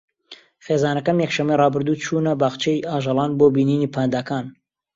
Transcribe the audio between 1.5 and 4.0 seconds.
ڕابردوو چوونە باخچەی ئاژەڵان بۆ بینینی